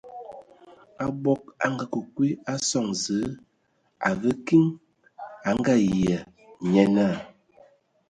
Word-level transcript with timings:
Abog 1.05 1.41
a 1.63 1.65
ngakǝ 1.73 1.99
kwi 2.13 2.27
a 2.51 2.53
sɔŋ 2.67 2.87
Zǝə, 3.01 3.29
a 4.07 4.09
və 4.19 4.31
kiŋ, 4.45 4.63
a 5.47 5.49
Ngayia, 5.59 6.17
nye 6.71 6.83
naa. 6.95 7.15